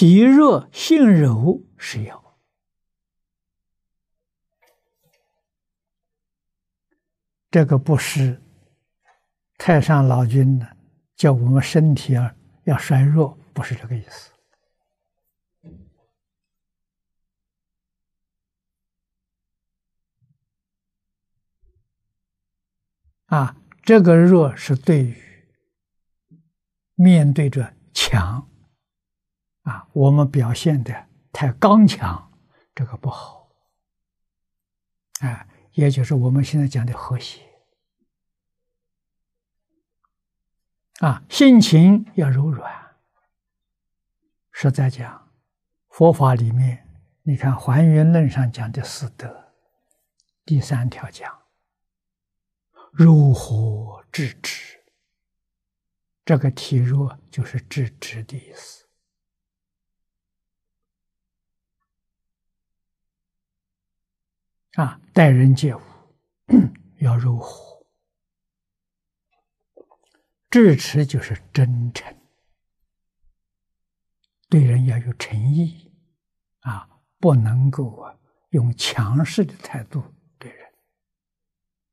[0.00, 2.38] 脾弱性柔是要。
[7.50, 8.40] 这个不是
[9.58, 10.66] 太上老君呢，
[11.16, 12.34] 叫我们身体啊
[12.64, 14.32] 要衰弱，不是这个意思。
[23.26, 25.14] 啊，这个弱是对于
[26.94, 28.49] 面对着强，
[29.62, 32.32] 啊，我们表现的太刚强，
[32.74, 33.48] 这个不好。
[35.20, 37.42] 哎，也就是我们现在讲的和谐。
[41.00, 42.96] 啊，性情要柔软。
[44.52, 45.30] 实在讲，
[45.88, 46.86] 佛法里面，
[47.22, 49.52] 你看《还原论》上讲的四德，
[50.44, 51.38] 第三条讲。
[52.92, 54.80] 如何制止？
[56.24, 58.86] 这个体弱就是制止的意思
[64.74, 65.00] 啊！
[65.12, 65.80] 待人接物
[66.98, 67.86] 要柔和，
[70.50, 72.16] 支持就是真诚，
[74.48, 75.92] 对人要有诚意
[76.60, 78.16] 啊，不能够啊
[78.50, 80.02] 用强势的态度
[80.38, 80.72] 对人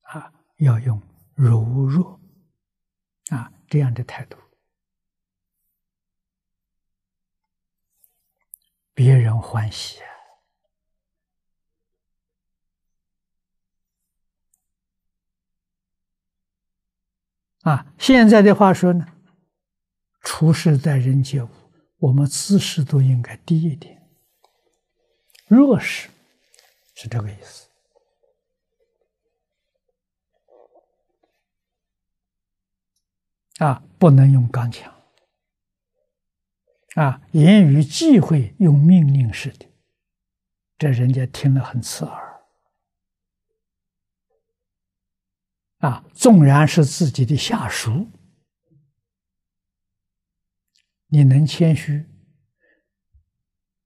[0.01, 0.33] 啊。
[0.57, 0.99] 要用
[1.35, 2.19] 柔弱
[3.29, 4.37] 啊这样的态度，
[8.95, 10.16] 别人欢喜啊！
[17.67, 19.05] 啊现在的话说呢，
[20.21, 21.49] 处事在人接物，
[21.97, 24.01] 我们姿势都应该低一点，
[25.47, 26.07] 弱势
[26.95, 27.67] 是这个意思。
[33.57, 34.93] 啊，不能用刚强，
[36.95, 39.65] 啊，言语忌讳用命令式的，
[40.77, 42.26] 这人家听了很刺耳。
[45.77, 48.07] 啊，纵然是自己的下属，
[51.07, 52.05] 你能谦虚，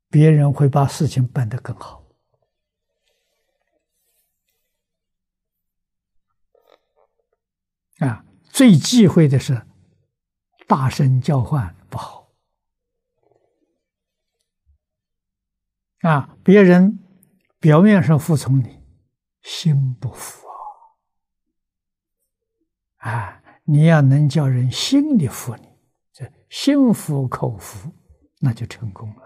[0.09, 2.05] 别人会把事情办得更好。
[7.99, 8.25] 啊。
[8.53, 9.65] 最忌讳的是
[10.67, 12.33] 大声叫唤，不好
[16.01, 16.37] 啊！
[16.43, 16.99] 别人
[17.59, 18.83] 表面上服从你，
[19.41, 20.50] 心不服！
[23.01, 25.67] 啊，你要能叫人心里服你，
[26.11, 27.91] 这心服口服，
[28.39, 29.23] 那就成功了。